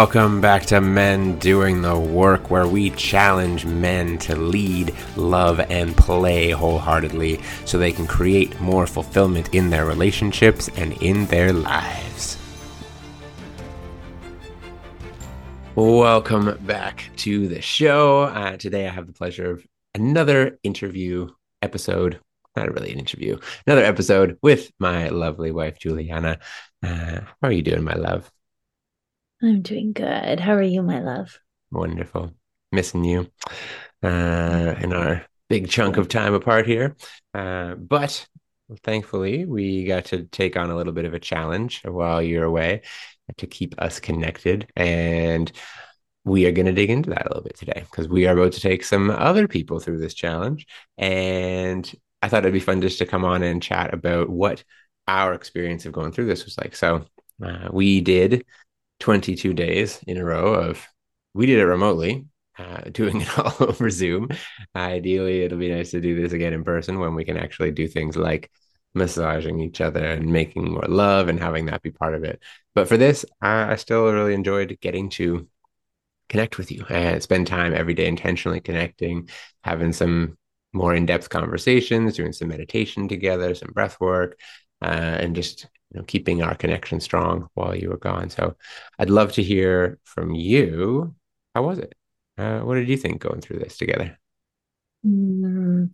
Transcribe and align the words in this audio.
Welcome 0.00 0.40
back 0.40 0.64
to 0.66 0.80
Men 0.80 1.38
Doing 1.38 1.82
the 1.82 1.98
Work, 1.98 2.50
where 2.50 2.66
we 2.66 2.88
challenge 2.88 3.66
men 3.66 4.16
to 4.20 4.34
lead, 4.34 4.94
love, 5.14 5.60
and 5.60 5.94
play 5.94 6.52
wholeheartedly 6.52 7.38
so 7.66 7.76
they 7.76 7.92
can 7.92 8.06
create 8.06 8.58
more 8.62 8.86
fulfillment 8.86 9.54
in 9.54 9.68
their 9.68 9.84
relationships 9.84 10.70
and 10.74 10.94
in 11.02 11.26
their 11.26 11.52
lives. 11.52 12.38
Welcome 15.74 16.56
back 16.64 17.10
to 17.16 17.46
the 17.46 17.60
show. 17.60 18.22
Uh, 18.22 18.56
today, 18.56 18.88
I 18.88 18.90
have 18.90 19.06
the 19.06 19.12
pleasure 19.12 19.50
of 19.50 19.66
another 19.94 20.58
interview 20.62 21.28
episode. 21.60 22.18
Not 22.56 22.72
really 22.72 22.92
an 22.94 22.98
interview, 23.00 23.38
another 23.66 23.84
episode 23.84 24.38
with 24.40 24.72
my 24.78 25.10
lovely 25.10 25.52
wife, 25.52 25.78
Juliana. 25.78 26.38
Uh, 26.82 27.20
how 27.20 27.48
are 27.48 27.52
you 27.52 27.60
doing, 27.60 27.84
my 27.84 27.96
love? 27.96 28.32
I'm 29.42 29.62
doing 29.62 29.92
good. 29.92 30.38
How 30.38 30.54
are 30.54 30.62
you, 30.62 30.82
my 30.82 31.00
love? 31.00 31.38
Wonderful. 31.70 32.34
Missing 32.72 33.04
you 33.04 33.30
uh, 34.02 34.74
in 34.80 34.92
our 34.92 35.24
big 35.48 35.70
chunk 35.70 35.96
of 35.96 36.08
time 36.08 36.34
apart 36.34 36.66
here. 36.66 36.94
Uh, 37.32 37.74
but 37.74 38.26
thankfully, 38.82 39.46
we 39.46 39.84
got 39.84 40.06
to 40.06 40.24
take 40.24 40.56
on 40.56 40.70
a 40.70 40.76
little 40.76 40.92
bit 40.92 41.06
of 41.06 41.14
a 41.14 41.20
challenge 41.20 41.80
while 41.84 42.20
you're 42.20 42.44
away 42.44 42.82
to 43.38 43.46
keep 43.46 43.80
us 43.80 43.98
connected. 43.98 44.70
And 44.76 45.50
we 46.24 46.44
are 46.44 46.52
going 46.52 46.66
to 46.66 46.72
dig 46.72 46.90
into 46.90 47.10
that 47.10 47.24
a 47.24 47.28
little 47.28 47.42
bit 47.42 47.56
today 47.56 47.84
because 47.90 48.08
we 48.08 48.26
are 48.26 48.36
about 48.36 48.52
to 48.52 48.60
take 48.60 48.84
some 48.84 49.10
other 49.10 49.48
people 49.48 49.80
through 49.80 49.98
this 49.98 50.14
challenge. 50.14 50.66
And 50.98 51.90
I 52.20 52.28
thought 52.28 52.40
it'd 52.44 52.52
be 52.52 52.60
fun 52.60 52.82
just 52.82 52.98
to 52.98 53.06
come 53.06 53.24
on 53.24 53.42
and 53.42 53.62
chat 53.62 53.94
about 53.94 54.28
what 54.28 54.62
our 55.08 55.32
experience 55.32 55.86
of 55.86 55.92
going 55.92 56.12
through 56.12 56.26
this 56.26 56.44
was 56.44 56.58
like. 56.58 56.76
So 56.76 57.06
uh, 57.42 57.68
we 57.72 58.02
did 58.02 58.44
22 59.00 59.52
days 59.54 60.00
in 60.06 60.16
a 60.16 60.24
row 60.24 60.54
of 60.54 60.86
we 61.34 61.46
did 61.46 61.58
it 61.58 61.66
remotely 61.66 62.26
uh, 62.58 62.82
doing 62.92 63.20
it 63.20 63.38
all 63.38 63.54
over 63.60 63.90
zoom. 63.90 64.28
Ideally 64.76 65.42
it'll 65.42 65.58
be 65.58 65.72
nice 65.72 65.90
to 65.92 66.00
do 66.00 66.20
this 66.20 66.32
again 66.32 66.52
in 66.52 66.64
person 66.64 67.00
when 67.00 67.14
we 67.14 67.24
can 67.24 67.36
actually 67.36 67.72
do 67.72 67.88
things 67.88 68.16
like 68.16 68.50
massaging 68.94 69.60
each 69.60 69.80
other 69.80 70.04
and 70.04 70.32
making 70.32 70.72
more 70.72 70.86
love 70.88 71.28
and 71.28 71.38
having 71.38 71.66
that 71.66 71.82
be 71.82 71.90
part 71.90 72.14
of 72.14 72.24
it. 72.24 72.42
But 72.74 72.88
for 72.88 72.96
this 72.96 73.24
i, 73.40 73.72
I 73.72 73.76
still 73.76 74.04
really 74.04 74.34
enjoyed 74.34 74.78
getting 74.80 75.10
to 75.10 75.48
connect 76.30 76.56
with 76.56 76.70
you 76.70 76.86
and 76.88 77.22
spend 77.22 77.46
time 77.46 77.74
every 77.74 77.92
day 77.92 78.06
intentionally 78.06 78.60
connecting 78.60 79.28
having 79.64 79.92
some 79.92 80.38
more 80.72 80.94
in-depth 80.94 81.28
conversations 81.28 82.14
doing 82.14 82.32
some 82.32 82.48
meditation 82.48 83.08
together 83.08 83.54
some 83.54 83.72
breath 83.72 84.00
work 84.00 84.38
uh, 84.80 84.86
and 85.20 85.34
just 85.34 85.66
you 85.90 85.98
know 85.98 86.04
keeping 86.04 86.42
our 86.42 86.54
connection 86.54 87.00
strong 87.00 87.48
while 87.54 87.74
you 87.74 87.90
were 87.90 87.98
gone. 87.98 88.30
So 88.30 88.56
I'd 88.98 89.10
love 89.10 89.32
to 89.32 89.42
hear 89.42 89.98
from 90.04 90.34
you. 90.34 91.14
How 91.54 91.62
was 91.62 91.78
it? 91.78 91.94
Uh, 92.38 92.60
what 92.60 92.76
did 92.76 92.88
you 92.88 92.96
think 92.96 93.20
going 93.20 93.40
through 93.40 93.58
this 93.58 93.76
together? 93.76 94.18
Mm, 95.04 95.90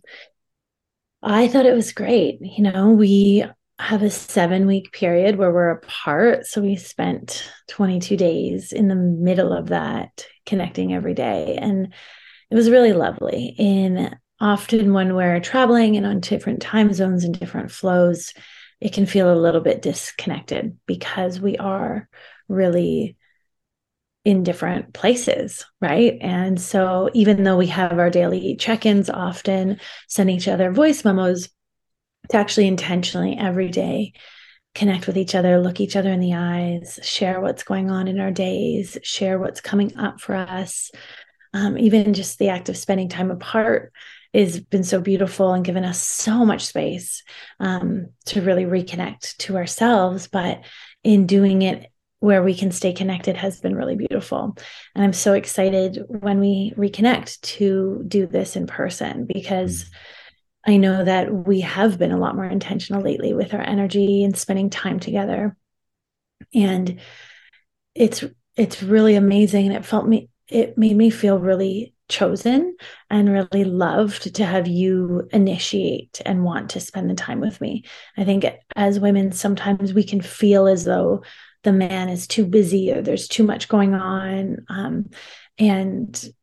I 1.21 1.47
thought 1.47 1.65
it 1.65 1.73
was 1.73 1.91
great. 1.91 2.39
You 2.41 2.63
know, 2.63 2.91
we 2.91 3.45
have 3.79 4.01
a 4.01 4.09
seven 4.09 4.65
week 4.65 4.91
period 4.91 5.37
where 5.37 5.51
we're 5.51 5.71
apart. 5.71 6.45
So 6.45 6.61
we 6.61 6.75
spent 6.75 7.51
22 7.67 8.17
days 8.17 8.71
in 8.71 8.87
the 8.87 8.95
middle 8.95 9.53
of 9.53 9.67
that 9.67 10.25
connecting 10.45 10.93
every 10.93 11.13
day. 11.13 11.57
And 11.61 11.93
it 12.49 12.55
was 12.55 12.69
really 12.69 12.93
lovely. 12.93 13.55
In 13.57 14.15
often 14.39 14.93
when 14.93 15.15
we're 15.15 15.39
traveling 15.39 15.97
and 15.97 16.05
on 16.05 16.19
different 16.19 16.61
time 16.61 16.93
zones 16.93 17.23
and 17.23 17.37
different 17.37 17.71
flows, 17.71 18.33
it 18.79 18.93
can 18.93 19.05
feel 19.05 19.31
a 19.31 19.35
little 19.35 19.61
bit 19.61 19.81
disconnected 19.81 20.77
because 20.85 21.39
we 21.39 21.57
are 21.57 22.07
really 22.47 23.17
in 24.23 24.43
different 24.43 24.93
places, 24.93 25.65
right? 25.81 26.17
And 26.19 26.59
so 26.59 27.09
even 27.13 27.43
though 27.43 27.57
we 27.57 27.67
have 27.67 27.97
our 27.97 28.09
daily 28.09 28.57
check-ins 28.57 29.09
often, 29.09 29.79
send 30.07 30.29
each 30.29 30.47
other 30.47 30.71
voice 30.71 31.05
memos 31.05 31.49
to 32.29 32.37
actually 32.37 32.67
intentionally 32.67 33.37
every 33.37 33.69
day 33.69 34.13
connect 34.75 35.07
with 35.07 35.17
each 35.17 35.33
other, 35.33 35.59
look 35.59 35.79
each 35.79 35.95
other 35.95 36.11
in 36.11 36.19
the 36.19 36.33
eyes, 36.33 36.99
share 37.01 37.39
what's 37.39 37.63
going 37.63 37.89
on 37.89 38.07
in 38.07 38.19
our 38.19 38.31
days, 38.31 38.97
share 39.01 39.39
what's 39.39 39.61
coming 39.61 39.97
up 39.97 40.19
for 40.19 40.35
us. 40.35 40.91
Um, 41.53 41.77
even 41.77 42.13
just 42.13 42.37
the 42.37 42.49
act 42.49 42.69
of 42.69 42.77
spending 42.77 43.09
time 43.09 43.31
apart 43.31 43.91
has 44.33 44.59
been 44.59 44.83
so 44.83 45.01
beautiful 45.01 45.53
and 45.53 45.65
given 45.65 45.83
us 45.83 46.01
so 46.01 46.45
much 46.45 46.65
space 46.65 47.23
um, 47.59 48.07
to 48.25 48.41
really 48.41 48.65
reconnect 48.65 49.37
to 49.37 49.57
ourselves. 49.57 50.27
But 50.27 50.61
in 51.03 51.25
doing 51.25 51.61
it 51.61 51.91
where 52.19 52.41
we 52.41 52.55
can 52.55 52.71
stay 52.71 52.93
connected 52.93 53.37
has 53.37 53.59
been 53.59 53.75
really 53.75 53.95
beautiful. 53.95 54.57
And 54.95 55.03
I'm 55.03 55.13
so 55.13 55.33
excited 55.33 56.03
when 56.07 56.39
we 56.39 56.73
reconnect 56.75 57.41
to 57.41 58.03
do 58.07 58.25
this 58.25 58.55
in 58.55 58.67
person 58.67 59.25
because 59.25 59.83
mm-hmm. 59.83 60.71
I 60.71 60.77
know 60.77 61.03
that 61.05 61.33
we 61.33 61.61
have 61.61 61.97
been 61.97 62.11
a 62.11 62.17
lot 62.17 62.35
more 62.35 62.45
intentional 62.45 63.01
lately 63.01 63.33
with 63.33 63.53
our 63.53 63.61
energy 63.61 64.23
and 64.23 64.37
spending 64.37 64.69
time 64.69 64.99
together. 64.99 65.55
And 66.53 66.99
it's 67.95 68.23
it's 68.55 68.83
really 68.83 69.15
amazing 69.15 69.67
and 69.67 69.75
it 69.75 69.85
felt 69.85 70.07
me 70.07 70.29
it 70.49 70.77
made 70.77 70.95
me 70.95 71.09
feel 71.09 71.39
really 71.39 71.93
chosen 72.09 72.75
and 73.09 73.31
really 73.31 73.63
loved 73.63 74.35
to 74.35 74.45
have 74.45 74.67
you 74.67 75.27
initiate 75.31 76.21
and 76.25 76.43
want 76.43 76.71
to 76.71 76.79
spend 76.79 77.09
the 77.09 77.15
time 77.15 77.39
with 77.39 77.59
me. 77.59 77.83
I 78.17 78.23
think 78.23 78.45
as 78.75 78.99
women, 78.99 79.31
sometimes 79.31 79.93
we 79.93 80.03
can 80.03 80.21
feel 80.21 80.67
as 80.67 80.85
though 80.85 81.23
the 81.63 81.73
man 81.73 82.09
is 82.09 82.27
too 82.27 82.45
busy 82.45 82.91
or 82.91 83.01
there's 83.01 83.27
too 83.27 83.43
much 83.43 83.67
going 83.67 83.93
on. 83.93 84.65
Um, 84.69 85.09
and 85.57 86.33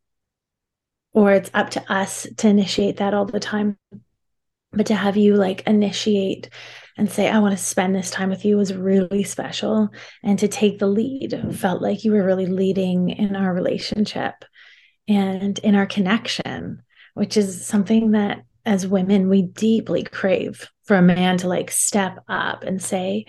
or 1.12 1.32
it's 1.32 1.50
up 1.54 1.70
to 1.70 1.92
us 1.92 2.26
to 2.38 2.48
initiate 2.48 2.98
that 2.98 3.14
all 3.14 3.24
the 3.24 3.40
time. 3.40 3.78
But 4.72 4.86
to 4.86 4.94
have 4.94 5.16
you 5.16 5.36
like 5.36 5.62
initiate 5.66 6.50
and 6.96 7.10
say, 7.10 7.28
I 7.28 7.38
want 7.38 7.56
to 7.56 7.64
spend 7.64 7.94
this 7.94 8.10
time 8.10 8.28
with 8.28 8.44
you 8.44 8.56
was 8.56 8.74
really 8.74 9.22
special. 9.22 9.88
And 10.22 10.38
to 10.40 10.48
take 10.48 10.78
the 10.78 10.88
lead 10.88 11.56
felt 11.56 11.80
like 11.80 12.04
you 12.04 12.12
were 12.12 12.24
really 12.24 12.46
leading 12.46 13.10
in 13.10 13.36
our 13.36 13.54
relationship 13.54 14.44
and 15.08 15.58
in 15.60 15.74
our 15.74 15.86
connection, 15.86 16.82
which 17.14 17.36
is 17.36 17.66
something 17.66 18.12
that 18.12 18.44
as 18.66 18.86
women 18.86 19.28
we 19.28 19.42
deeply 19.42 20.02
crave 20.02 20.70
for 20.84 20.96
a 20.96 21.02
man 21.02 21.38
to 21.38 21.48
like 21.48 21.70
step 21.70 22.18
up 22.28 22.64
and 22.64 22.82
say, 22.82 23.26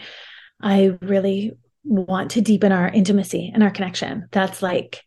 I 0.61 0.97
really 1.01 1.57
want 1.83 2.31
to 2.31 2.41
deepen 2.41 2.71
our 2.71 2.87
intimacy 2.87 3.51
and 3.53 3.61
our 3.61 3.71
connection. 3.71 4.27
That's 4.31 4.61
like 4.61 5.03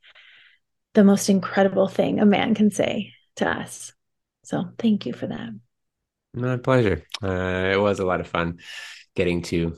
the 0.94 1.04
most 1.04 1.28
incredible 1.28 1.88
thing 1.88 2.20
a 2.20 2.26
man 2.26 2.54
can 2.54 2.70
say 2.70 3.14
to 3.36 3.48
us. 3.48 3.92
So 4.44 4.70
thank 4.78 5.06
you 5.06 5.12
for 5.12 5.26
that. 5.26 5.50
My 6.34 6.56
pleasure. 6.56 7.02
Uh, 7.22 7.70
it 7.72 7.80
was 7.80 8.00
a 8.00 8.06
lot 8.06 8.20
of 8.20 8.28
fun 8.28 8.58
getting 9.14 9.42
to 9.42 9.76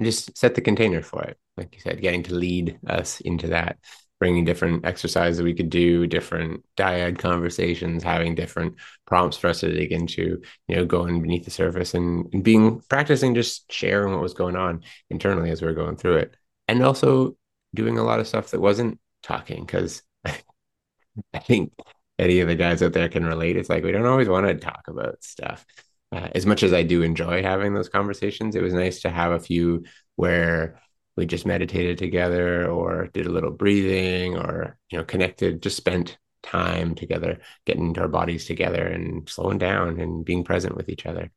just 0.00 0.36
set 0.36 0.54
the 0.54 0.60
container 0.60 1.02
for 1.02 1.22
it. 1.22 1.38
Like 1.56 1.74
you 1.74 1.80
said, 1.80 2.00
getting 2.00 2.22
to 2.24 2.34
lead 2.34 2.78
us 2.86 3.20
into 3.20 3.48
that 3.48 3.78
bringing 4.20 4.44
different 4.44 4.84
exercises 4.84 5.38
that 5.38 5.44
we 5.44 5.54
could 5.54 5.70
do, 5.70 6.06
different 6.06 6.62
dyad 6.76 7.18
conversations, 7.18 8.04
having 8.04 8.34
different 8.34 8.76
prompts 9.06 9.38
for 9.38 9.48
us 9.48 9.60
to 9.60 9.72
dig 9.72 9.90
into, 9.90 10.40
you 10.68 10.76
know, 10.76 10.84
going 10.84 11.22
beneath 11.22 11.46
the 11.46 11.50
surface 11.50 11.94
and, 11.94 12.28
and 12.32 12.44
being 12.44 12.80
practicing 12.90 13.34
just 13.34 13.72
sharing 13.72 14.12
what 14.12 14.22
was 14.22 14.34
going 14.34 14.56
on 14.56 14.82
internally 15.08 15.50
as 15.50 15.62
we 15.62 15.66
were 15.66 15.74
going 15.74 15.96
through 15.96 16.18
it. 16.18 16.36
And 16.68 16.84
also 16.84 17.36
doing 17.74 17.98
a 17.98 18.04
lot 18.04 18.20
of 18.20 18.28
stuff 18.28 18.50
that 18.50 18.60
wasn't 18.60 19.00
talking 19.22 19.64
because 19.64 20.02
I 20.24 21.38
think 21.38 21.72
any 22.18 22.40
of 22.40 22.48
the 22.48 22.54
guys 22.54 22.82
out 22.82 22.92
there 22.92 23.08
can 23.08 23.24
relate. 23.24 23.56
It's 23.56 23.70
like 23.70 23.82
we 23.82 23.92
don't 23.92 24.06
always 24.06 24.28
want 24.28 24.46
to 24.46 24.54
talk 24.54 24.82
about 24.86 25.24
stuff. 25.24 25.64
Uh, 26.12 26.28
as 26.34 26.44
much 26.44 26.62
as 26.62 26.72
I 26.72 26.82
do 26.82 27.02
enjoy 27.02 27.42
having 27.42 27.72
those 27.72 27.88
conversations, 27.88 28.54
it 28.54 28.62
was 28.62 28.74
nice 28.74 29.00
to 29.02 29.10
have 29.10 29.32
a 29.32 29.40
few 29.40 29.84
where 30.16 30.80
we 31.20 31.26
just 31.26 31.44
meditated 31.46 31.98
together 31.98 32.66
or 32.70 33.08
did 33.08 33.26
a 33.26 33.30
little 33.30 33.50
breathing 33.50 34.36
or 34.38 34.78
you 34.90 34.98
know 34.98 35.04
connected 35.04 35.62
just 35.62 35.76
spent 35.76 36.18
time 36.42 36.94
together 36.94 37.38
getting 37.66 37.88
into 37.88 38.00
our 38.00 38.08
bodies 38.08 38.46
together 38.46 38.86
and 38.86 39.28
slowing 39.28 39.58
down 39.58 40.00
and 40.00 40.24
being 40.24 40.44
present 40.44 40.74
with 40.76 40.88
each 40.88 41.04
other. 41.04 41.30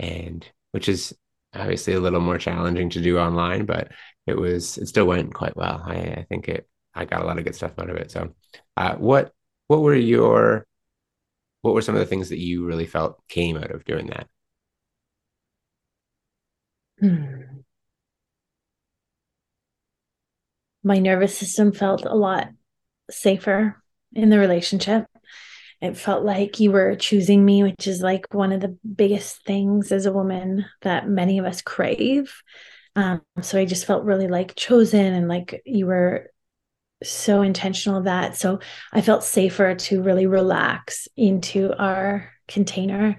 And 0.00 0.44
which 0.72 0.88
is 0.88 1.14
obviously 1.54 1.94
a 1.94 2.00
little 2.00 2.20
more 2.20 2.36
challenging 2.38 2.90
to 2.90 3.00
do 3.00 3.18
online 3.18 3.64
but 3.64 3.92
it 4.26 4.36
was 4.36 4.76
it 4.78 4.88
still 4.88 5.06
went 5.06 5.32
quite 5.32 5.56
well. 5.56 5.82
I, 5.86 5.94
I 5.94 6.26
think 6.28 6.48
it 6.48 6.68
i 6.94 7.04
got 7.04 7.22
a 7.22 7.24
lot 7.26 7.38
of 7.38 7.44
good 7.44 7.54
stuff 7.54 7.78
out 7.78 7.90
of 7.90 7.96
it. 7.96 8.10
So 8.10 8.34
uh, 8.76 8.96
what 8.96 9.32
what 9.68 9.82
were 9.82 9.94
your 9.94 10.66
what 11.62 11.74
were 11.74 11.82
some 11.82 11.94
of 11.94 12.00
the 12.00 12.06
things 12.06 12.30
that 12.30 12.38
you 12.40 12.66
really 12.66 12.86
felt 12.86 13.20
came 13.28 13.56
out 13.56 13.70
of 13.70 13.84
doing 13.84 14.08
that? 14.08 14.28
Hmm. 17.00 17.37
My 20.88 20.98
nervous 20.98 21.36
system 21.36 21.70
felt 21.70 22.06
a 22.06 22.14
lot 22.14 22.48
safer 23.10 23.76
in 24.14 24.30
the 24.30 24.38
relationship. 24.38 25.04
It 25.82 25.98
felt 25.98 26.24
like 26.24 26.58
you 26.60 26.72
were 26.72 26.96
choosing 26.96 27.44
me, 27.44 27.62
which 27.62 27.86
is 27.86 28.00
like 28.00 28.26
one 28.32 28.52
of 28.52 28.62
the 28.62 28.78
biggest 28.96 29.44
things 29.44 29.92
as 29.92 30.06
a 30.06 30.12
woman 30.12 30.64
that 30.80 31.06
many 31.06 31.38
of 31.38 31.44
us 31.44 31.60
crave. 31.60 32.34
Um, 32.96 33.20
so 33.42 33.58
I 33.58 33.66
just 33.66 33.84
felt 33.84 34.04
really 34.04 34.28
like 34.28 34.56
chosen 34.56 35.12
and 35.12 35.28
like 35.28 35.60
you 35.66 35.84
were 35.84 36.30
so 37.04 37.42
intentional 37.42 38.00
that. 38.02 38.34
So 38.36 38.60
I 38.90 39.02
felt 39.02 39.22
safer 39.22 39.74
to 39.74 40.02
really 40.02 40.26
relax 40.26 41.06
into 41.18 41.70
our 41.78 42.32
container. 42.48 43.18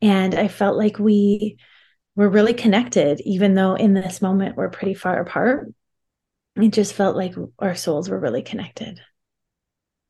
And 0.00 0.34
I 0.34 0.48
felt 0.48 0.78
like 0.78 0.98
we 0.98 1.58
were 2.16 2.30
really 2.30 2.54
connected, 2.54 3.20
even 3.20 3.54
though 3.54 3.74
in 3.74 3.92
this 3.92 4.22
moment 4.22 4.56
we're 4.56 4.70
pretty 4.70 4.94
far 4.94 5.20
apart. 5.20 5.68
It 6.60 6.72
just 6.72 6.94
felt 6.94 7.16
like 7.16 7.34
our 7.58 7.74
souls 7.74 8.08
were 8.08 8.18
really 8.18 8.42
connected. 8.42 9.00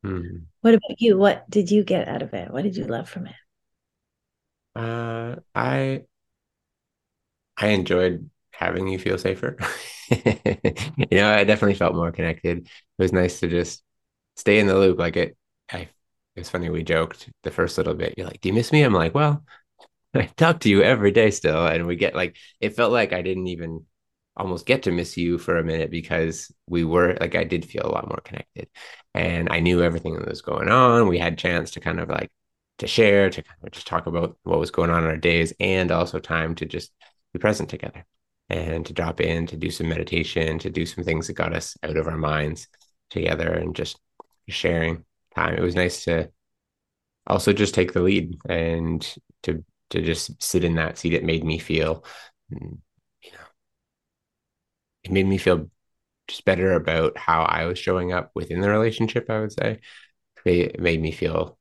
Mm. 0.05 0.45
What 0.61 0.73
about 0.73 1.01
you? 1.01 1.17
What 1.17 1.49
did 1.49 1.71
you 1.71 1.83
get 1.83 2.07
out 2.07 2.21
of 2.21 2.33
it? 2.33 2.51
What 2.51 2.63
did 2.63 2.75
you 2.75 2.85
love 2.85 3.09
from 3.09 3.27
it? 3.27 3.35
Uh, 4.75 5.35
I 5.53 6.05
I 7.57 7.67
enjoyed 7.69 8.29
having 8.51 8.87
you 8.87 8.99
feel 8.99 9.17
safer. 9.17 9.57
you 10.09 11.07
know, 11.11 11.31
I 11.31 11.43
definitely 11.43 11.75
felt 11.75 11.95
more 11.95 12.11
connected. 12.11 12.59
It 12.65 12.69
was 12.97 13.13
nice 13.13 13.39
to 13.39 13.47
just 13.47 13.83
stay 14.35 14.59
in 14.59 14.67
the 14.67 14.77
loop. 14.77 14.99
Like 14.99 15.17
it, 15.17 15.37
I, 15.71 15.77
it 15.81 15.89
was 16.35 16.49
funny. 16.49 16.69
We 16.69 16.83
joked 16.83 17.29
the 17.43 17.51
first 17.51 17.77
little 17.77 17.93
bit. 17.95 18.15
You're 18.17 18.27
like, 18.27 18.41
"Do 18.41 18.49
you 18.49 18.53
miss 18.53 18.71
me?" 18.71 18.83
I'm 18.83 18.93
like, 18.93 19.15
"Well, 19.15 19.43
I 20.15 20.25
talk 20.37 20.61
to 20.61 20.69
you 20.69 20.83
every 20.83 21.11
day 21.11 21.31
still," 21.31 21.65
and 21.67 21.87
we 21.87 21.95
get 21.95 22.15
like 22.15 22.37
it 22.59 22.75
felt 22.75 22.91
like 22.91 23.13
I 23.13 23.21
didn't 23.21 23.47
even 23.47 23.85
almost 24.37 24.65
get 24.65 24.83
to 24.83 24.91
miss 24.91 25.17
you 25.17 25.37
for 25.37 25.57
a 25.57 25.63
minute 25.63 25.91
because 25.91 26.51
we 26.67 26.83
were 26.83 27.17
like 27.19 27.35
I 27.35 27.43
did 27.43 27.65
feel 27.65 27.85
a 27.85 27.91
lot 27.91 28.07
more 28.07 28.21
connected, 28.23 28.69
and 29.13 29.49
I 29.51 29.59
knew 29.59 29.81
everything 29.83 30.15
that 30.15 30.29
was 30.29 30.41
going 30.41 30.69
on. 30.69 31.07
We 31.07 31.17
had 31.19 31.37
chance 31.37 31.71
to 31.71 31.79
kind 31.79 31.99
of 31.99 32.09
like 32.09 32.31
to 32.79 32.87
share, 32.87 33.29
to 33.29 33.43
kind 33.43 33.57
of 33.63 33.71
just 33.71 33.87
talk 33.87 34.07
about 34.07 34.37
what 34.43 34.59
was 34.59 34.71
going 34.71 34.89
on 34.89 35.03
in 35.03 35.09
our 35.09 35.17
days, 35.17 35.53
and 35.59 35.91
also 35.91 36.19
time 36.19 36.55
to 36.55 36.65
just 36.65 36.91
be 37.33 37.39
present 37.39 37.69
together 37.69 38.05
and 38.49 38.85
to 38.85 38.93
drop 38.93 39.21
in, 39.21 39.47
to 39.47 39.55
do 39.57 39.71
some 39.71 39.87
meditation, 39.87 40.59
to 40.59 40.69
do 40.69 40.85
some 40.85 41.03
things 41.03 41.27
that 41.27 41.33
got 41.33 41.53
us 41.55 41.77
out 41.83 41.95
of 41.97 42.07
our 42.07 42.17
minds 42.17 42.67
together 43.09 43.49
and 43.49 43.75
just 43.75 43.97
sharing 44.49 45.05
time. 45.35 45.55
It 45.55 45.61
was 45.61 45.75
nice 45.75 46.03
to 46.05 46.29
also 47.27 47.53
just 47.53 47.73
take 47.73 47.93
the 47.93 48.01
lead 48.01 48.37
and 48.49 49.15
to 49.43 49.63
to 49.91 50.01
just 50.01 50.41
sit 50.41 50.63
in 50.63 50.75
that 50.75 50.97
seat. 50.97 51.13
It 51.13 51.23
made 51.23 51.43
me 51.43 51.59
feel, 51.59 52.05
it 55.03 55.11
made 55.11 55.25
me 55.27 55.37
feel 55.37 55.69
just 56.27 56.45
better 56.45 56.73
about 56.73 57.17
how 57.17 57.43
I 57.43 57.65
was 57.65 57.79
showing 57.79 58.13
up 58.13 58.31
within 58.35 58.61
the 58.61 58.69
relationship. 58.69 59.29
I 59.29 59.41
would 59.41 59.53
say 59.53 59.81
it 60.45 60.79
made 60.79 61.01
me 61.01 61.11
feel 61.11 61.57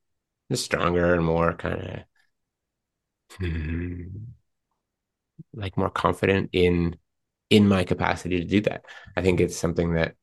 stronger 0.53 1.15
and 1.15 1.25
more 1.25 1.55
kind 1.55 1.83
of. 1.83 2.01
Hmm, 3.39 4.33
like 5.55 5.77
more 5.77 5.91
confident 5.91 6.51
in 6.53 6.97
in 7.51 7.69
my 7.69 7.85
capacity 7.85 8.39
to 8.41 8.45
do 8.47 8.61
that. 8.63 8.85
I 9.17 9.23
think 9.23 9.41
it's 9.41 9.57
something 9.57 9.95
that, 9.95 10.15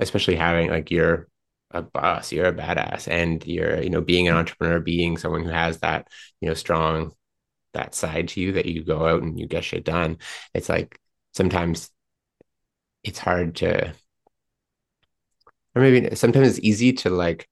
especially 0.00 0.36
having 0.36 0.70
like 0.70 0.90
you're 0.90 1.28
a 1.72 1.82
boss, 1.82 2.32
you're 2.32 2.46
a 2.46 2.52
badass, 2.54 3.08
and 3.08 3.44
you're 3.46 3.82
you 3.82 3.90
know 3.90 4.00
being 4.00 4.28
an 4.28 4.36
entrepreneur, 4.36 4.80
being 4.80 5.18
someone 5.18 5.44
who 5.44 5.50
has 5.50 5.78
that 5.80 6.08
you 6.40 6.48
know 6.48 6.54
strong 6.54 7.12
that 7.74 7.94
side 7.94 8.28
to 8.28 8.40
you 8.40 8.52
that 8.52 8.66
you 8.66 8.84
go 8.84 9.06
out 9.06 9.22
and 9.22 9.38
you 9.40 9.46
get 9.46 9.64
shit 9.64 9.84
done. 9.84 10.18
It's 10.54 10.68
like 10.68 11.00
sometimes 11.34 11.90
it's 13.08 13.18
hard 13.18 13.56
to, 13.56 13.94
or 15.74 15.82
maybe 15.82 16.14
sometimes 16.14 16.48
it's 16.48 16.66
easy 16.66 16.92
to 16.92 17.10
like 17.10 17.48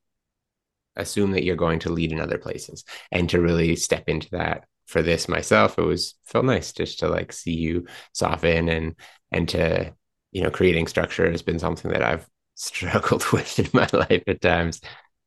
assume 0.97 1.33
that 1.33 1.45
you're 1.45 1.57
going 1.57 1.79
to 1.81 1.93
lead 1.93 2.13
in 2.13 2.21
other 2.21 2.39
places 2.39 2.85
and 3.13 3.29
to 3.31 3.41
really 3.41 3.77
step 3.77 4.09
into 4.09 4.31
that 4.31 4.65
for 4.87 5.03
this 5.03 5.29
myself, 5.29 5.79
it 5.79 5.83
was 5.83 6.15
felt 6.25 6.45
nice 6.45 6.73
just 6.73 7.01
to 7.01 7.09
like 7.09 7.33
see 7.33 7.55
you 7.55 7.87
soften 8.13 8.69
and 8.69 8.95
and 9.33 9.49
to 9.49 9.93
you 10.33 10.43
know 10.43 10.51
creating 10.51 10.87
structure 10.87 11.31
has 11.31 11.43
been 11.43 11.59
something 11.59 11.91
that 11.91 12.03
I've 12.03 12.27
struggled 12.55 13.25
with 13.33 13.59
in 13.59 13.69
my 13.73 13.89
life 13.93 14.23
at 14.27 14.41
times. 14.41 14.81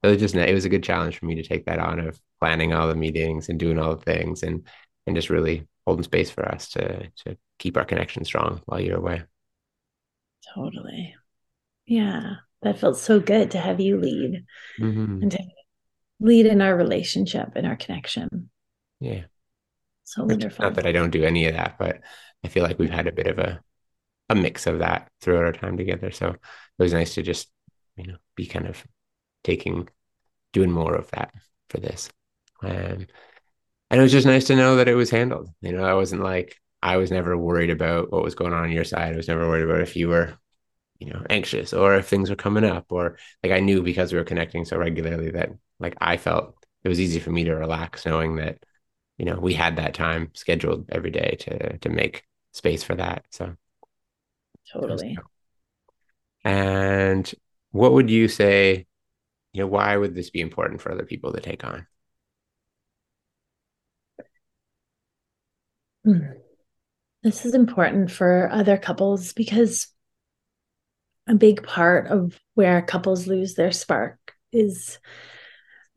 It 0.03 0.07
was 0.07 0.17
just 0.19 0.35
it 0.35 0.53
was 0.53 0.65
a 0.65 0.69
good 0.69 0.83
challenge 0.83 1.19
for 1.19 1.25
me 1.25 1.35
to 1.35 1.43
take 1.43 1.65
that 1.65 1.79
on 1.79 1.99
of 1.99 2.19
planning 2.39 2.73
all 2.73 2.87
the 2.87 2.95
meetings 2.95 3.49
and 3.49 3.59
doing 3.59 3.79
all 3.79 3.95
the 3.95 4.01
things 4.03 4.43
and 4.43 4.65
and 5.05 5.15
just 5.15 5.29
really 5.29 5.67
holding 5.85 6.03
space 6.03 6.29
for 6.29 6.47
us 6.47 6.69
to 6.69 7.09
to 7.25 7.37
keep 7.57 7.75
our 7.75 7.85
connection 7.85 8.23
strong 8.23 8.61
while 8.65 8.79
you're 8.79 8.97
away. 8.97 9.23
Totally. 10.53 11.15
Yeah. 11.85 12.35
That 12.61 12.79
felt 12.79 12.97
so 12.97 13.19
good 13.19 13.51
to 13.51 13.57
have 13.57 13.79
you 13.79 13.97
lead 13.99 14.45
mm-hmm. 14.79 15.21
and 15.21 15.31
to 15.31 15.39
lead 16.19 16.45
in 16.45 16.61
our 16.61 16.75
relationship 16.75 17.53
and 17.55 17.65
our 17.65 17.77
connection. 17.77 18.49
Yeah. 18.99 19.23
So 20.03 20.25
wonderful. 20.25 20.63
Not 20.63 20.75
that 20.75 20.85
I 20.85 20.91
don't 20.91 21.11
do 21.11 21.23
any 21.23 21.45
of 21.45 21.53
that, 21.53 21.77
but 21.79 22.01
I 22.43 22.47
feel 22.47 22.63
like 22.63 22.79
we've 22.79 22.89
had 22.89 23.07
a 23.07 23.11
bit 23.11 23.27
of 23.27 23.39
a 23.39 23.61
a 24.29 24.35
mix 24.35 24.67
of 24.67 24.79
that 24.79 25.09
throughout 25.21 25.45
our 25.45 25.51
time 25.51 25.75
together. 25.75 26.11
So 26.11 26.27
it 26.29 26.39
was 26.77 26.93
nice 26.93 27.15
to 27.15 27.23
just, 27.23 27.49
you 27.95 28.05
know, 28.05 28.17
be 28.35 28.45
kind 28.45 28.67
of 28.67 28.83
taking 29.43 29.89
doing 30.53 30.71
more 30.71 30.95
of 30.95 31.09
that 31.11 31.33
for 31.69 31.79
this. 31.79 32.09
Um, 32.61 33.07
and 33.89 33.99
it 33.99 34.01
was 34.01 34.11
just 34.11 34.27
nice 34.27 34.45
to 34.45 34.55
know 34.55 34.75
that 34.75 34.87
it 34.87 34.95
was 34.95 35.09
handled. 35.09 35.49
You 35.61 35.73
know, 35.73 35.83
I 35.83 35.93
wasn't 35.93 36.23
like 36.23 36.57
I 36.81 36.97
was 36.97 37.11
never 37.11 37.37
worried 37.37 37.69
about 37.69 38.11
what 38.11 38.23
was 38.23 38.35
going 38.35 38.53
on 38.53 38.63
on 38.63 38.71
your 38.71 38.83
side. 38.85 39.13
I 39.13 39.17
was 39.17 39.27
never 39.27 39.47
worried 39.47 39.63
about 39.65 39.81
if 39.81 39.95
you 39.95 40.07
were, 40.07 40.37
you 40.99 41.11
know, 41.11 41.25
anxious 41.29 41.73
or 41.73 41.95
if 41.95 42.07
things 42.07 42.29
were 42.29 42.35
coming 42.35 42.63
up 42.63 42.91
or 42.91 43.17
like 43.43 43.51
I 43.51 43.59
knew 43.59 43.83
because 43.83 44.11
we 44.11 44.19
were 44.19 44.25
connecting 44.25 44.65
so 44.65 44.77
regularly 44.77 45.31
that 45.31 45.49
like 45.79 45.95
I 45.99 46.17
felt 46.17 46.55
it 46.83 46.89
was 46.89 46.99
easy 46.99 47.19
for 47.19 47.31
me 47.31 47.43
to 47.45 47.55
relax 47.55 48.05
knowing 48.05 48.37
that 48.37 48.59
you 49.17 49.25
know 49.25 49.39
we 49.39 49.53
had 49.53 49.75
that 49.75 49.93
time 49.93 50.31
scheduled 50.33 50.89
every 50.89 51.11
day 51.11 51.35
to 51.41 51.77
to 51.79 51.89
make 51.89 52.23
space 52.53 52.83
for 52.83 52.95
that 52.95 53.25
so 53.29 53.55
totally 54.71 55.17
and 56.43 57.33
what 57.71 57.93
would 57.93 58.09
you 58.09 58.27
say 58.27 58.87
you 59.53 59.61
know 59.61 59.67
why 59.67 59.95
would 59.95 60.15
this 60.15 60.29
be 60.29 60.41
important 60.41 60.81
for 60.81 60.91
other 60.91 61.05
people 61.05 61.33
to 61.33 61.41
take 61.41 61.63
on 61.63 61.85
hmm. 66.05 66.19
This 67.23 67.45
is 67.45 67.53
important 67.53 68.11
for 68.11 68.49
other 68.51 68.77
couples 68.77 69.33
because 69.33 69.87
a 71.27 71.35
big 71.35 71.63
part 71.63 72.07
of 72.07 72.39
where 72.55 72.81
couples 72.81 73.27
lose 73.27 73.53
their 73.53 73.71
spark 73.71 74.17
is 74.51 74.99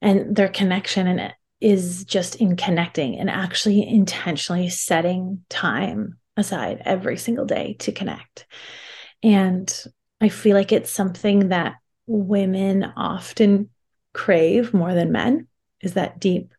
and 0.01 0.35
their 0.35 0.49
connection 0.49 1.07
and 1.07 1.21
it 1.21 1.33
is 1.61 2.05
just 2.05 2.35
in 2.37 2.57
connecting 2.57 3.19
and 3.19 3.31
actually 3.31 3.87
intentionally 3.87 4.69
setting 4.69 5.45
time 5.49 6.19
aside 6.37 6.83
every 6.85 7.17
single 7.17 7.47
day 7.47 7.77
to 7.79 7.93
connect. 7.93 8.47
And 9.23 9.73
I 10.21 10.29
feel 10.29 10.57
like 10.57 10.73
it's 10.73 10.91
something 10.91 11.51
that 11.51 11.77
women 12.07 12.85
often 12.97 13.71
crave 14.13 14.75
more 14.75 14.93
than 14.93 15.13
men 15.13 15.47
is 15.81 15.95
that 15.95 16.19
deep 16.19 16.53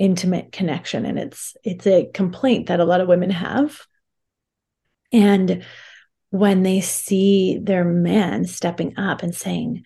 intimate 0.00 0.50
connection. 0.50 1.04
And 1.04 1.18
it's 1.18 1.56
it's 1.62 1.86
a 1.86 2.10
complaint 2.12 2.66
that 2.66 2.80
a 2.80 2.84
lot 2.84 3.00
of 3.00 3.08
women 3.08 3.30
have. 3.30 3.78
And 5.12 5.64
when 6.30 6.62
they 6.62 6.80
see 6.80 7.58
their 7.62 7.84
man 7.84 8.44
stepping 8.44 8.98
up 8.98 9.22
and 9.22 9.34
saying 9.34 9.84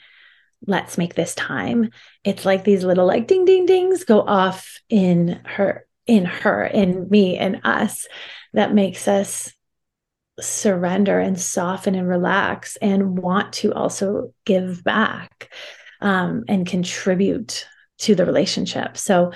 let's 0.66 0.96
make 0.96 1.14
this 1.14 1.34
time 1.34 1.90
it's 2.22 2.46
like 2.46 2.64
these 2.64 2.84
little 2.84 3.06
like 3.06 3.26
ding 3.26 3.44
ding 3.44 3.66
dings 3.66 4.04
go 4.04 4.20
off 4.20 4.80
in 4.88 5.40
her 5.44 5.86
in 6.06 6.24
her 6.24 6.64
in 6.64 7.08
me 7.10 7.36
and 7.36 7.60
us 7.64 8.06
that 8.54 8.74
makes 8.74 9.08
us 9.08 9.52
surrender 10.40 11.18
and 11.18 11.40
soften 11.40 11.94
and 11.94 12.08
relax 12.08 12.76
and 12.76 13.18
want 13.18 13.52
to 13.52 13.72
also 13.72 14.32
give 14.44 14.82
back 14.82 15.50
um, 16.00 16.44
and 16.48 16.66
contribute 16.66 17.66
to 17.98 18.14
the 18.14 18.26
relationship. 18.26 18.96
So 18.96 19.32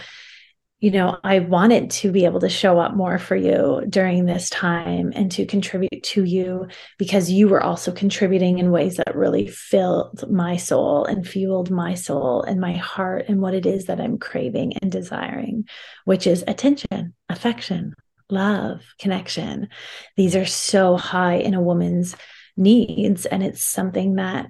you 0.80 0.92
know, 0.92 1.18
I 1.24 1.40
wanted 1.40 1.90
to 1.90 2.12
be 2.12 2.24
able 2.24 2.38
to 2.40 2.48
show 2.48 2.78
up 2.78 2.94
more 2.94 3.18
for 3.18 3.34
you 3.34 3.82
during 3.88 4.26
this 4.26 4.48
time 4.48 5.12
and 5.14 5.30
to 5.32 5.44
contribute 5.44 6.04
to 6.04 6.22
you 6.22 6.68
because 6.98 7.32
you 7.32 7.48
were 7.48 7.60
also 7.60 7.90
contributing 7.90 8.58
in 8.58 8.70
ways 8.70 8.96
that 8.96 9.16
really 9.16 9.48
filled 9.48 10.30
my 10.30 10.56
soul 10.56 11.04
and 11.04 11.26
fueled 11.26 11.68
my 11.68 11.94
soul 11.94 12.42
and 12.42 12.60
my 12.60 12.74
heart 12.74 13.24
and 13.26 13.40
what 13.40 13.54
it 13.54 13.66
is 13.66 13.86
that 13.86 14.00
I'm 14.00 14.18
craving 14.18 14.74
and 14.80 14.92
desiring, 14.92 15.68
which 16.04 16.28
is 16.28 16.44
attention, 16.46 17.12
affection, 17.28 17.94
love, 18.30 18.82
connection. 19.00 19.70
These 20.16 20.36
are 20.36 20.46
so 20.46 20.96
high 20.96 21.36
in 21.36 21.54
a 21.54 21.62
woman's 21.62 22.14
needs. 22.56 23.26
And 23.26 23.42
it's 23.42 23.62
something 23.62 24.14
that 24.14 24.46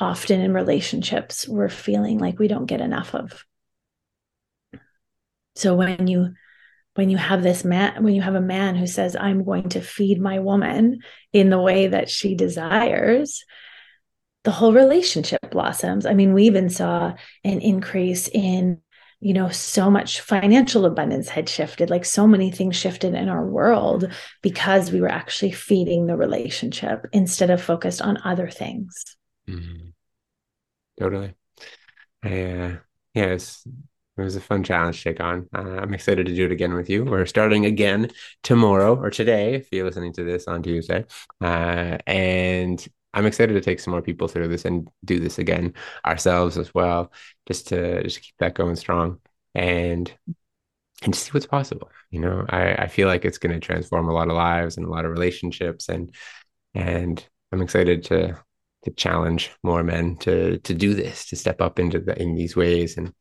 often 0.00 0.40
in 0.40 0.54
relationships 0.54 1.46
we're 1.46 1.68
feeling 1.68 2.18
like 2.18 2.38
we 2.38 2.48
don't 2.48 2.66
get 2.66 2.80
enough 2.80 3.14
of 3.14 3.44
so 5.58 5.74
when 5.74 6.06
you 6.06 6.34
when 6.94 7.10
you 7.10 7.16
have 7.16 7.42
this 7.42 7.64
man 7.64 8.02
when 8.02 8.14
you 8.14 8.22
have 8.22 8.34
a 8.34 8.40
man 8.40 8.76
who 8.76 8.86
says 8.86 9.16
i'm 9.16 9.44
going 9.44 9.68
to 9.68 9.80
feed 9.80 10.20
my 10.20 10.38
woman 10.38 11.00
in 11.32 11.50
the 11.50 11.60
way 11.60 11.88
that 11.88 12.08
she 12.08 12.34
desires 12.34 13.44
the 14.44 14.50
whole 14.50 14.72
relationship 14.72 15.40
blossoms 15.50 16.06
i 16.06 16.14
mean 16.14 16.32
we 16.32 16.44
even 16.44 16.68
saw 16.68 17.12
an 17.44 17.60
increase 17.60 18.28
in 18.28 18.80
you 19.20 19.34
know, 19.34 19.48
so 19.48 19.90
much 19.90 20.20
financial 20.20 20.86
abundance 20.86 21.28
had 21.28 21.48
shifted, 21.48 21.90
like 21.90 22.04
so 22.04 22.24
many 22.24 22.52
things 22.52 22.76
shifted 22.76 23.14
in 23.14 23.28
our 23.28 23.44
world 23.44 24.12
because 24.42 24.92
we 24.92 25.00
were 25.00 25.10
actually 25.10 25.50
feeding 25.50 26.06
the 26.06 26.16
relationship 26.16 27.04
instead 27.12 27.50
of 27.50 27.60
focused 27.60 28.00
on 28.00 28.18
other 28.24 28.48
things. 28.48 29.16
Mm-hmm. 29.48 29.88
Totally. 31.00 31.34
Uh, 32.24 32.78
yeah, 33.14 33.24
it's, 33.34 33.66
it 34.18 34.24
was 34.24 34.36
a 34.36 34.40
fun 34.40 34.64
challenge 34.64 34.98
to 34.98 35.04
take 35.04 35.20
on. 35.20 35.48
Uh, 35.54 35.78
I'm 35.80 35.94
excited 35.94 36.26
to 36.26 36.34
do 36.34 36.44
it 36.44 36.52
again 36.52 36.74
with 36.74 36.90
you. 36.90 37.04
We're 37.04 37.26
starting 37.26 37.66
again 37.66 38.10
tomorrow 38.42 38.96
or 38.96 39.10
today, 39.10 39.54
if 39.54 39.68
you're 39.70 39.84
listening 39.84 40.12
to 40.14 40.24
this 40.24 40.48
on 40.48 40.62
Tuesday. 40.62 41.04
Uh, 41.40 41.98
and 42.06 42.86
I'm 43.14 43.26
excited 43.26 43.54
to 43.54 43.60
take 43.60 43.80
some 43.80 43.92
more 43.92 44.02
people 44.02 44.28
through 44.28 44.48
this 44.48 44.64
and 44.64 44.88
do 45.04 45.18
this 45.18 45.38
again 45.38 45.74
ourselves 46.04 46.58
as 46.58 46.74
well, 46.74 47.12
just 47.46 47.68
to 47.68 48.02
just 48.02 48.20
keep 48.20 48.34
that 48.38 48.54
going 48.54 48.76
strong 48.76 49.20
and 49.54 50.12
and 51.04 51.14
see 51.14 51.30
what's 51.30 51.46
possible. 51.46 51.90
You 52.10 52.20
know, 52.20 52.44
I, 52.48 52.74
I 52.74 52.86
feel 52.88 53.06
like 53.08 53.24
it's 53.24 53.38
going 53.38 53.54
to 53.54 53.60
transform 53.60 54.08
a 54.08 54.12
lot 54.12 54.28
of 54.28 54.34
lives 54.34 54.76
and 54.76 54.86
a 54.86 54.90
lot 54.90 55.04
of 55.04 55.12
relationships, 55.12 55.88
and 55.88 56.14
and 56.74 57.24
I'm 57.52 57.62
excited 57.62 58.04
to 58.04 58.38
to 58.84 58.90
challenge 58.92 59.50
more 59.62 59.82
men 59.82 60.16
to 60.18 60.58
to 60.58 60.74
do 60.74 60.94
this, 60.94 61.26
to 61.26 61.36
step 61.36 61.60
up 61.60 61.78
into 61.78 62.00
the 62.00 62.20
in 62.20 62.34
these 62.34 62.56
ways 62.56 62.96
and 62.98 63.12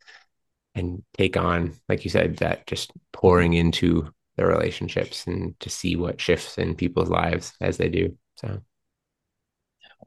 and 0.78 1.04
take 1.18 1.38
on, 1.38 1.74
like 1.90 2.04
you 2.04 2.12
said, 2.12 2.38
that 2.38 2.68
just 2.68 2.92
pouring 3.14 3.54
into 3.54 4.12
the 4.36 4.46
relationships 4.46 5.26
and 5.26 5.60
to 5.60 5.70
see 5.70 5.96
what 5.96 6.22
shifts 6.22 6.58
in 6.58 6.76
people's 6.76 7.10
lives 7.10 7.54
as 7.60 7.78
they 7.78 7.90
do. 7.90 8.16
So 8.36 8.62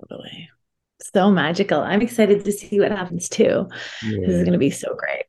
Totally. 0.01 0.51
So 1.03 1.31
magical. 1.31 1.81
I'm 1.81 2.03
excited 2.03 2.45
to 2.45 2.53
see 2.53 2.79
what 2.81 2.93
happens 2.93 3.29
too. 3.29 3.69
Yeah. 4.03 4.21
This 4.21 4.31
is 4.31 4.43
going 4.43 4.53
to 4.53 4.59
be 4.59 4.71
so 4.71 4.95
great. 4.95 5.25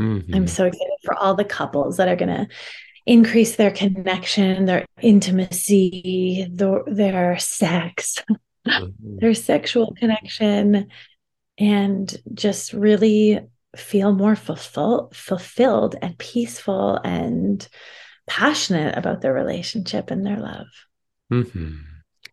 Mm-hmm. 0.00 0.34
I'm 0.34 0.46
so 0.46 0.66
excited 0.66 0.92
for 1.04 1.14
all 1.14 1.34
the 1.34 1.44
couples 1.44 1.96
that 1.96 2.08
are 2.08 2.16
going 2.16 2.34
to 2.34 2.48
increase 3.06 3.56
their 3.56 3.70
connection, 3.70 4.66
their 4.66 4.84
intimacy, 5.00 6.46
their, 6.50 6.82
their 6.86 7.38
sex, 7.38 8.22
mm-hmm. 8.66 9.18
their 9.18 9.34
sexual 9.34 9.94
connection, 9.94 10.88
and 11.58 12.16
just 12.34 12.72
really 12.72 13.40
feel 13.76 14.12
more 14.12 14.36
fulfill, 14.36 15.10
fulfilled 15.12 15.96
and 16.00 16.18
peaceful 16.18 16.98
and 17.04 17.66
passionate 18.26 18.96
about 18.96 19.20
their 19.20 19.32
relationship 19.32 20.10
and 20.10 20.26
their 20.26 20.38
love. 20.38 20.66
Mm-hmm. 21.32 21.76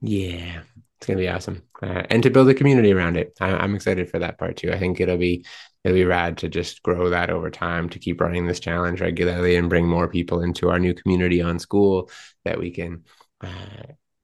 Yeah, 0.01 0.61
it's 0.97 1.07
gonna 1.07 1.19
be 1.19 1.29
awesome, 1.29 1.63
uh, 1.81 2.03
and 2.09 2.23
to 2.23 2.29
build 2.29 2.49
a 2.49 2.53
community 2.53 2.91
around 2.91 3.17
it. 3.17 3.33
I, 3.39 3.63
am 3.63 3.75
excited 3.75 4.09
for 4.09 4.19
that 4.19 4.37
part 4.37 4.57
too. 4.57 4.71
I 4.71 4.79
think 4.79 4.99
it'll 4.99 5.17
be 5.17 5.45
it'll 5.83 5.95
be 5.95 6.05
rad 6.05 6.37
to 6.39 6.49
just 6.49 6.83
grow 6.83 7.09
that 7.09 7.29
over 7.29 7.49
time 7.49 7.89
to 7.89 7.99
keep 7.99 8.21
running 8.21 8.47
this 8.47 8.59
challenge 8.59 9.01
regularly 9.01 9.55
and 9.55 9.69
bring 9.69 9.87
more 9.87 10.07
people 10.07 10.41
into 10.41 10.69
our 10.69 10.79
new 10.79 10.93
community 10.93 11.41
on 11.41 11.57
Skool 11.57 12.09
that 12.45 12.59
we 12.59 12.71
can 12.71 13.03
uh, 13.41 13.83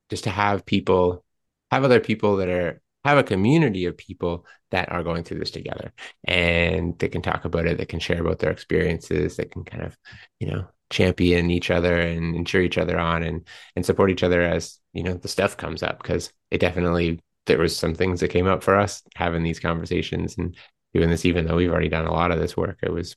just 0.10 0.26
to 0.26 0.30
have 0.30 0.66
people 0.66 1.24
have 1.72 1.84
other 1.84 2.00
people 2.00 2.38
that 2.38 2.50
are 2.50 2.82
have 3.06 3.18
a 3.18 3.24
community 3.24 3.86
of 3.86 3.98
people 3.98 4.46
that 4.72 4.92
are 4.92 5.04
going 5.04 5.24
through 5.24 5.40
this 5.40 5.52
together 5.52 5.94
and 6.26 6.98
they 7.00 7.08
can 7.08 7.22
talk 7.22 7.46
about 7.46 7.66
it 7.66 7.78
they 7.78 7.86
can 7.86 8.00
share 8.00 8.22
about 8.22 8.40
their 8.40 8.52
experiences 8.52 9.38
they 9.38 9.46
can 9.46 9.64
kind 9.64 9.84
of 9.84 9.98
you 10.40 10.48
know 10.48 10.68
champion 10.90 11.52
each 11.52 11.70
other 11.70 12.00
and, 12.00 12.36
and 12.36 12.48
cheer 12.48 12.62
each 12.62 12.78
other 12.78 13.00
on 13.00 13.24
and 13.24 13.48
and 13.76 13.86
support 13.86 14.10
each 14.10 14.24
other 14.24 14.42
as 14.42 14.80
you 14.94 15.04
know 15.04 15.14
the 15.14 15.28
stuff 15.28 15.56
comes 15.56 15.84
up 15.84 16.02
because 16.02 16.32
it 16.52 16.60
definitely 16.60 17.20
there 17.46 17.60
was 17.60 17.76
some 17.76 17.96
things 17.96 18.20
that 18.20 18.30
came 18.30 18.48
up 18.48 18.64
for 18.64 18.76
us 18.76 19.02
having 19.16 19.44
these 19.44 19.60
conversations 19.60 20.38
and 20.38 20.56
doing 20.94 21.10
this 21.10 21.26
even 21.26 21.46
though 21.46 21.56
we've 21.56 21.72
already 21.72 21.90
done 21.90 22.06
a 22.06 22.14
lot 22.14 22.32
of 22.32 22.40
this 22.40 22.58
work 22.58 22.80
it 22.82 22.92
was 22.92 23.16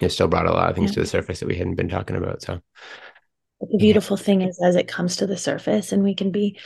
it 0.00 0.10
still 0.10 0.28
brought 0.28 0.46
a 0.46 0.52
lot 0.52 0.70
of 0.70 0.74
things 0.74 0.90
yeah. 0.90 0.94
to 0.94 1.00
the 1.00 1.06
surface 1.06 1.40
that 1.40 1.48
we 1.48 1.56
hadn't 1.56 1.76
been 1.76 1.88
talking 1.88 2.16
about 2.16 2.42
so 2.42 2.60
the 3.60 3.78
beautiful 3.78 4.18
yeah. 4.18 4.24
thing 4.24 4.42
is 4.42 4.60
as 4.62 4.76
it 4.76 4.88
comes 4.88 5.16
to 5.16 5.26
the 5.26 5.36
surface 5.36 5.92
and 5.92 6.02
we 6.02 6.14
can 6.14 6.30
be 6.30 6.58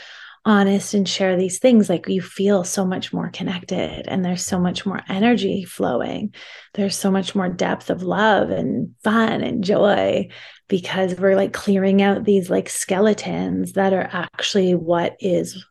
honest 0.45 0.93
and 0.93 1.09
share 1.09 1.35
these 1.35 1.57
things 1.57 1.89
like 1.89 2.07
you 2.07 2.21
feel 2.21 2.63
so 2.63 2.85
much 2.85 3.11
more 3.11 3.29
connected 3.31 4.07
and 4.07 4.23
there's 4.23 4.45
so 4.45 4.59
much 4.59 4.85
more 4.85 5.01
energy 5.09 5.63
flowing. 5.63 6.33
There's 6.75 6.95
so 6.95 7.09
much 7.09 7.33
more 7.33 7.49
depth 7.49 7.89
of 7.89 8.03
love 8.03 8.51
and 8.51 8.93
fun 9.03 9.41
and 9.41 9.63
joy 9.63 10.29
because 10.67 11.15
we're 11.15 11.35
like 11.35 11.51
clearing 11.51 12.01
out 12.03 12.25
these 12.25 12.49
like 12.49 12.69
skeletons 12.69 13.73
that 13.73 13.91
are 13.93 14.07
actually 14.11 14.75
what 14.75 15.15
is 15.19 15.65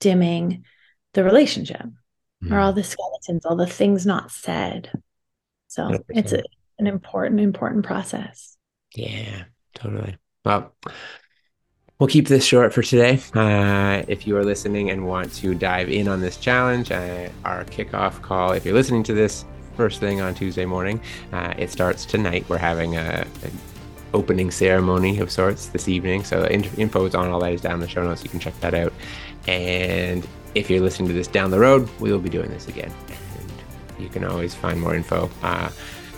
dimming 0.00 0.64
the 1.14 1.22
relationship. 1.24 1.86
Mm. 2.44 2.52
or 2.52 2.58
all 2.58 2.74
the 2.74 2.84
skeletons 2.84 3.46
all 3.46 3.56
the 3.56 3.66
things 3.66 4.04
not 4.04 4.30
said. 4.30 4.90
So 5.68 5.84
100%. 5.84 6.00
it's 6.10 6.32
a, 6.32 6.42
an 6.78 6.86
important 6.86 7.40
important 7.40 7.86
process. 7.86 8.58
Yeah 8.94 9.44
totally. 9.74 10.18
Well 10.44 10.74
We'll 11.98 12.08
keep 12.08 12.28
this 12.28 12.44
short 12.44 12.74
for 12.74 12.82
today. 12.82 13.22
Uh, 13.34 14.04
if 14.06 14.26
you 14.26 14.36
are 14.36 14.44
listening 14.44 14.90
and 14.90 15.06
want 15.06 15.32
to 15.36 15.54
dive 15.54 15.88
in 15.88 16.08
on 16.08 16.20
this 16.20 16.36
challenge, 16.36 16.92
uh, 16.92 17.30
our 17.46 17.64
kickoff 17.64 18.20
call, 18.20 18.52
if 18.52 18.66
you're 18.66 18.74
listening 18.74 19.02
to 19.04 19.14
this 19.14 19.46
first 19.78 19.98
thing 19.98 20.20
on 20.20 20.34
Tuesday 20.34 20.66
morning, 20.66 21.00
uh, 21.32 21.54
it 21.56 21.70
starts 21.70 22.04
tonight. 22.04 22.44
We're 22.50 22.58
having 22.58 22.96
a, 22.96 23.26
an 23.42 23.58
opening 24.12 24.50
ceremony 24.50 25.20
of 25.20 25.30
sorts 25.30 25.68
this 25.68 25.88
evening. 25.88 26.22
So 26.24 26.44
info 26.46 27.06
is 27.06 27.14
on 27.14 27.30
all 27.30 27.40
that 27.40 27.54
is 27.54 27.62
down 27.62 27.76
in 27.76 27.80
the 27.80 27.88
show 27.88 28.04
notes. 28.04 28.22
You 28.22 28.28
can 28.28 28.40
check 28.40 28.60
that 28.60 28.74
out. 28.74 28.92
And 29.48 30.28
if 30.54 30.68
you're 30.68 30.82
listening 30.82 31.08
to 31.08 31.14
this 31.14 31.28
down 31.28 31.50
the 31.50 31.60
road, 31.60 31.88
we 31.98 32.12
will 32.12 32.18
be 32.18 32.28
doing 32.28 32.50
this 32.50 32.68
again. 32.68 32.92
And 33.08 34.02
you 34.02 34.10
can 34.10 34.22
always 34.22 34.54
find 34.54 34.78
more 34.82 34.94
info 34.94 35.30
uh, 35.42 35.70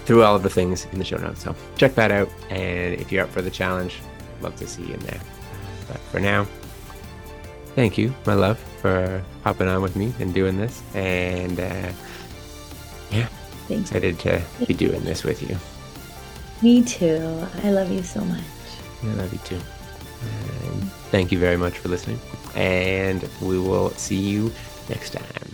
through 0.06 0.24
all 0.24 0.34
of 0.34 0.42
the 0.42 0.50
things 0.50 0.86
in 0.86 0.98
the 0.98 1.04
show 1.04 1.18
notes. 1.18 1.44
So 1.44 1.54
check 1.76 1.94
that 1.94 2.10
out. 2.10 2.28
And 2.50 2.94
if 2.94 3.12
you're 3.12 3.22
up 3.22 3.30
for 3.30 3.42
the 3.42 3.50
challenge, 3.50 4.00
love 4.40 4.56
to 4.56 4.66
see 4.66 4.82
you 4.82 4.94
in 4.94 5.00
there. 5.00 5.20
But 5.88 5.98
for 6.12 6.20
now, 6.20 6.46
thank 7.74 7.96
you, 7.98 8.14
my 8.26 8.34
love, 8.34 8.58
for 8.80 9.22
hopping 9.44 9.68
on 9.68 9.82
with 9.82 9.96
me 9.96 10.12
and 10.20 10.32
doing 10.34 10.56
this. 10.58 10.82
And 10.94 11.58
uh, 11.58 11.92
yeah, 13.10 13.28
Thanks. 13.68 13.90
excited 13.90 14.18
to 14.20 14.42
be 14.66 14.74
doing 14.74 15.02
this 15.04 15.24
with 15.24 15.42
you. 15.48 15.56
Me 16.62 16.82
too. 16.84 17.46
I 17.62 17.70
love 17.70 17.90
you 17.90 18.02
so 18.02 18.20
much. 18.24 18.42
I 19.02 19.06
love 19.14 19.32
you 19.32 19.38
too. 19.44 19.60
And 20.22 20.90
thank 21.10 21.30
you 21.32 21.38
very 21.38 21.56
much 21.56 21.78
for 21.78 21.88
listening. 21.88 22.18
And 22.54 23.28
we 23.40 23.58
will 23.58 23.90
see 23.90 24.16
you 24.16 24.52
next 24.88 25.10
time. 25.10 25.47